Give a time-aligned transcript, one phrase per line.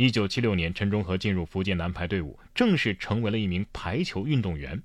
[0.00, 4.82] 一九七六年，陈忠和进入福建男排队伍，正式成为了一名排球运动员。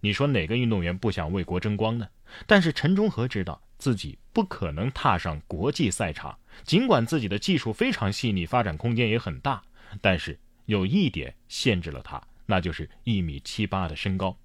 [0.00, 2.08] 你说哪个运动员不想为国争光呢？
[2.46, 9.62] 但是陈忠和知道自己不可能踏上国际赛场，尽管自己的技术非常细腻，发展空间也很大，
[10.00, 14.38] 但是有一点限制了他，那就是一米七八的身高。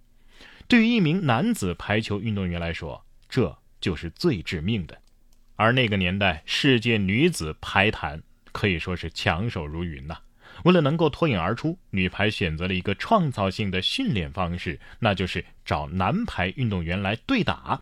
[0.68, 5.02] 对于一名男子排球运动员来说，这就是最致命的。
[5.56, 8.22] 而那个年代，世界女子排坛
[8.52, 10.18] 可以说是强手如云呐。
[10.66, 17.82] 为了能够脱颖而出，女排选择了一个创造性的训练方式，那就是找男排运动员来对打，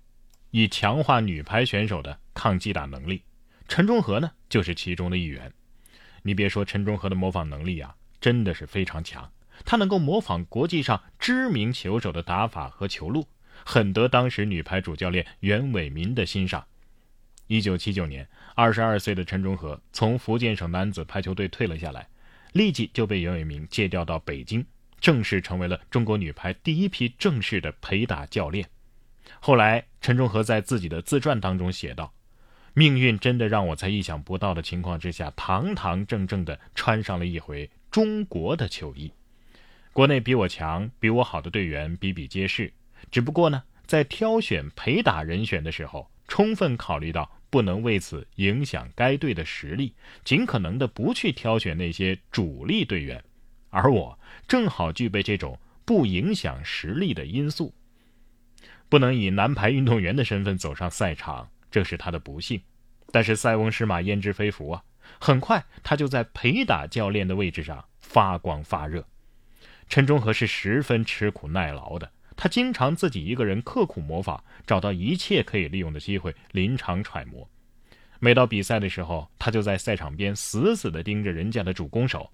[0.51, 3.23] 以强化女排选手的抗击打能力。
[3.67, 5.51] 陈忠和呢，就是其中的一员。
[6.21, 9.29] 你别说，陈忠和的模仿能力啊，真的是非常强。
[9.65, 13.27] 他能够模仿国际上知名球手的打法和球路，
[13.65, 16.65] 很得当时女排主教练袁伟民的欣赏。
[17.49, 22.07] 一九七九年，二十二岁的陈忠和从福建省男子排球队退了下来。
[22.53, 24.63] 立即就被袁伟民借调到北京，
[24.99, 28.69] 正式成为了中国女排第一批正式的陪打教练。
[29.39, 32.13] 后来，陈忠和在自己的自传当中写道
[32.75, 39.11] ：“命运真的让我在意想不到的情况之下，堂堂正正的穿上了一回中国的球衣。
[39.91, 42.71] 国内比我强、比我好的队员比比皆是，
[43.09, 53.23] 只不过呢，在挑选陪打人选的时候，充分考虑到。”不能为此影响该队的实力，尽可能的不去挑选那些主力队员，
[53.69, 57.73] 而我正好具备这种不影响实力的因素。
[58.87, 62.61] 不能以男排运动员的身份走上赛场，这是他的不幸。
[63.11, 64.83] 但是塞翁失马焉知非福啊！
[65.19, 69.03] 很快他就在陪打教练的位置上发光发热。
[69.87, 72.11] 陈忠和是十分吃苦耐劳的。
[72.41, 77.45] 他经常自己一个人刻苦模仿，找到一切可以利用的机会，临场揣摩。
[78.17, 82.31] 每到比赛的时候，他就在赛场边死死地盯着人家的主攻手。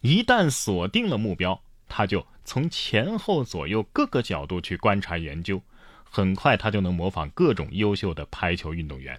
[0.00, 5.62] 一旦锁定了目标，他就从前后左右各个角度去观察研究。
[6.02, 9.16] 很快，他就能模仿各种优秀的排球运动员：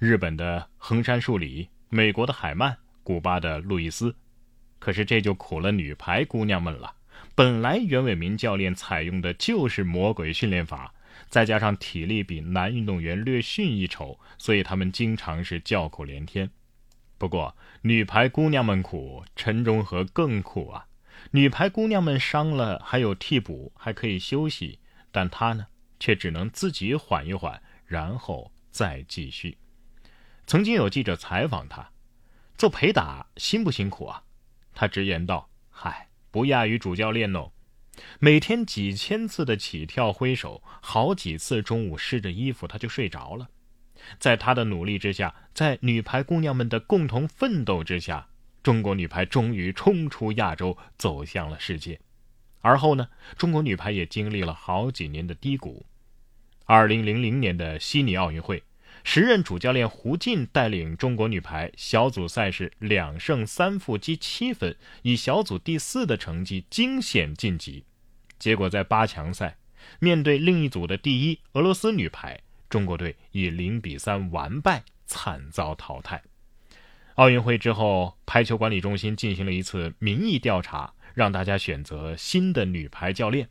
[0.00, 4.12] 日本的横山树里、美国的海曼、古巴的路易斯。
[4.80, 6.92] 可是这就苦了女排姑娘们了。
[7.34, 10.92] 本来袁伟民教练采用的就是魔鬼训练法，
[11.28, 16.50] 再加上体力比男运动员略逊一筹，所以他们经常是叫苦连天。
[17.16, 20.86] 不过女排姑娘们苦，陈忠和更苦啊！
[21.32, 24.78] 女排姑娘们伤了还有替补，还可以休息，
[25.10, 25.66] 但他呢，
[25.98, 29.58] 却只能自己缓一缓，然后再继续。
[30.46, 31.90] 曾经有记者采访他，
[32.56, 34.22] 做陪打辛不辛苦啊？
[34.74, 37.50] 他直言道：“嗨。”不亚于主教练哦，
[38.18, 43.48] 每天几千次的起跳挥手，好几次中午湿着衣服他就睡着了。
[44.18, 48.28] 在他的努力之下，在女排姑娘们的共同奋斗之下，
[48.62, 51.98] 中国女排终于冲出亚洲，走向了世界。
[52.60, 55.84] 而后呢，中国女排也经历了好几年的低谷。
[56.66, 58.62] 二零零零年的悉尼奥运会。
[59.10, 67.86] 时任主教练胡进带领中国女排小组赛事两胜三负积七分，以小组第四的成绩惊险晋级。
[68.38, 69.56] 结果在八强赛
[69.98, 72.38] 面对另一组的第一俄罗斯女排，
[72.68, 76.22] 中国队以零比三完败，惨遭淘汰。
[77.14, 83.48] 奥运会之后，排球管理中心进行了一次民意调查，让大家选择新的女排教练。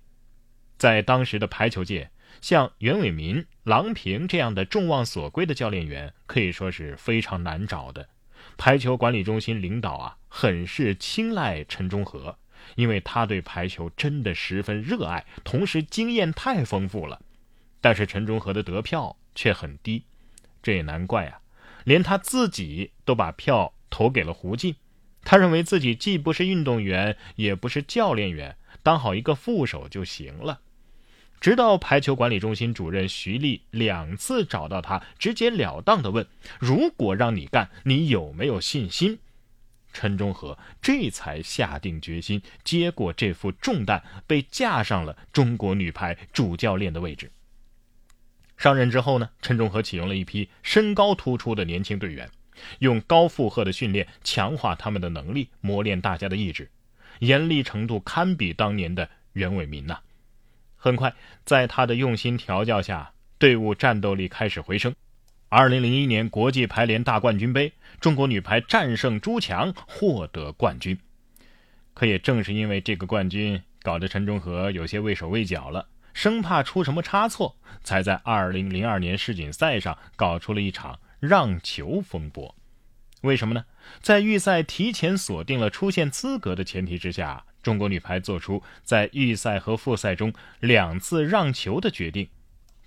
[0.77, 2.11] 在当时的排球界。
[2.41, 8.09] 像袁伟民、郎平这样的众望所归的教练员，可以说是非常难找的。
[8.57, 12.37] 排球管理中心领导啊，很是青睐陈忠和，
[12.75, 17.21] 因为他对排球真的十分热爱，同时经验太丰富了。
[17.81, 20.05] 但是陈忠和的得票却很低，
[20.63, 21.41] 这也难怪啊，
[21.83, 24.75] 连他自己都把票投给了胡进。
[25.23, 30.61] 他认为自己既不是运动员，也不是教练员，当好一个副手就行了。
[31.39, 36.27] 直到排球管理中心主任徐丽两次找到他，直截了当的问
[36.59, 39.19] ：“如果让你干，你有没有信心？”
[39.93, 47.31] 陈忠和这才下定决心接过这副重担，被架上了中国女排主教练的位置。
[48.57, 52.29] 上任之后呢，陈忠和启用了一批身高突出的年轻队员，
[52.79, 56.69] 用高负荷的训练强化他们的能力，磨练大家的意志，
[57.19, 59.99] 严厉程度堪比当年的袁伟民呐。
[60.77, 61.13] 很快，
[61.43, 64.95] 在他的用心调教下，队伍战斗力开始回升。
[65.49, 70.97] 二零零一年国际排联大冠军杯，中国女排战胜朱强，获得冠军。
[71.93, 82.53] 可也正是因为这个冠军，搞得陈忠和有些畏手畏脚了，生怕出什么差错，才在二零零二年世锦赛上搞出了一场让球风波。
[83.21, 83.65] 为什么呢？
[84.01, 92.29] 在预赛提前锁定了出线资格的前提之下，中国女排做出在预赛和复赛中两次让球的决定，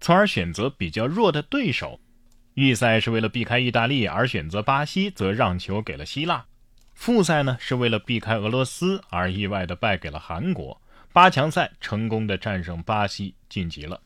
[0.01, 2.01] 从而选择比较弱的对手。
[2.55, 6.47] 预赛是为了避开意大利而选择巴西，则让球给了希腊；
[6.95, 10.81] 复赛呢是为了避开俄罗斯而意外的败给了韩国。
[11.13, 14.01] 八强赛成功的战胜巴西晋级了，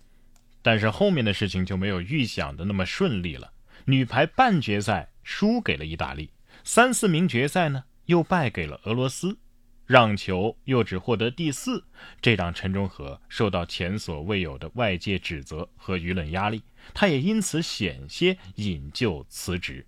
[0.60, 3.52] 但是后面的事情就没有预想的那么顺利了。
[3.84, 6.32] 女排半决赛输给了意大利，
[6.64, 9.38] 三四名决赛呢又败给了俄罗斯，
[9.86, 11.84] 让球又只获得第四，
[12.20, 16.62] 这让陈忠和受到前所未有的外界指责和舆论压力，
[16.94, 19.86] 他也因此险些引咎辞职。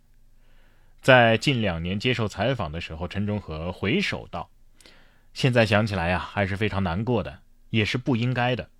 [1.00, 4.50] 在近两年接受采访的时候，陈忠和回首道。
[5.32, 8.70] 现在想起来呀，还是非常难过的，也是不应该的。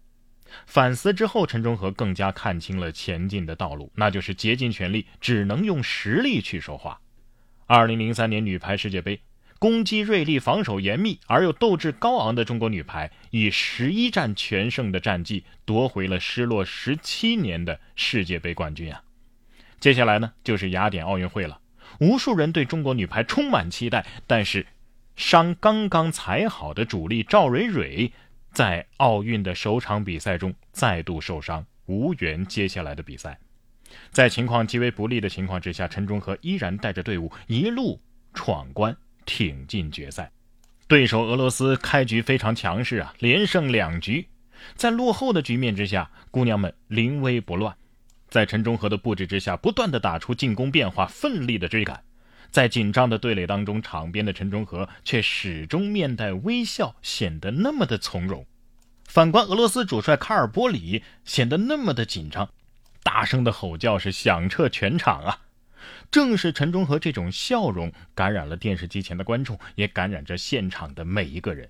[0.64, 7.00] 反思之后，陈忠和更加看清了前进的道路，那就是竭尽全力，只能用实力去说话。
[7.66, 9.20] 二零零三年女排世界杯，
[9.58, 19.02] 攻击锐利、防守严密而又斗志高昂的中国女排，以十一战全胜的战绩夺回了失落十七年的世界杯冠军啊！
[19.80, 21.60] 接下来呢，就是雅典奥运会了，
[22.00, 24.66] 无数人对中国女排充满期待，但是。
[25.16, 28.12] 伤刚刚才好的主力赵蕊蕊，
[28.52, 33.38] 在奥运的首场比赛中再度受伤，无缘接下来的比赛。
[34.10, 37.98] 在情况极为不利的情况之下，陈忠和依然带着队伍一路
[38.34, 38.94] 闯关，
[39.26, 40.32] 挺进决赛。
[40.88, 44.28] 对手俄罗斯开局非常强势啊，连胜两局。
[44.75, 47.76] 在落后的局面之下，姑娘们临危不乱，
[48.28, 52.02] 在陈忠和的布置之下，不断的打出进攻变化，奋力的追赶。
[52.50, 58.46] 在紧张的对垒当中，场边的陈忠和却始终面带微笑，显得那么的从容。
[59.05, 62.49] 反观俄罗斯主帅卡尔波里，显得那么的紧张，
[63.02, 65.40] 大声的吼叫是响彻全场啊！
[66.10, 71.68] 正是陈忠和这种笑容，感染了电视机前的观众，也感染着现场的每一个人。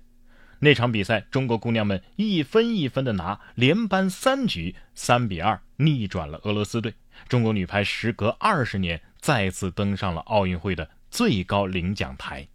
[0.59, 6.93] 那场比赛，中国姑娘们一分一分的拿，连扳三局，三比二逆转了俄罗斯队。
[7.27, 9.01] 中国女排时隔二十年。
[9.19, 12.47] 再次登上了奥运会的最高领奖台，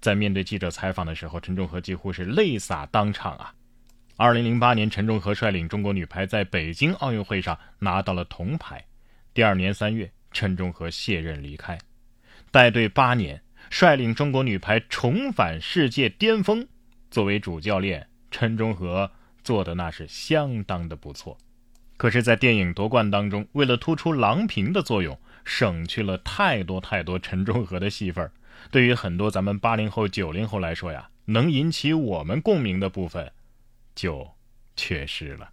[0.00, 3.54] 在面对记者采访的时候，陈忠和几乎是泪洒当场啊！
[4.16, 8.84] 二零零八年，陈忠和率领中国女排在北京奥运会上拿到了铜牌。
[9.34, 11.78] 第二年三月，陈忠和卸任离开，
[12.50, 16.66] 带队八年，率领中国女排重返世界巅峰。
[17.10, 19.10] 作为主教练，陈忠和
[19.42, 21.38] 做的那是相当的不错。
[21.96, 25.18] 可是，在电影夺冠当中，为了突出郎平的作用。
[25.44, 28.30] 省去了太多太多陈忠和的戏份
[28.70, 33.32] 对于很多咱们八零后、九零后来说呀，能引起我们共鸣的部分，
[33.94, 34.30] 就
[34.76, 35.50] 缺失了。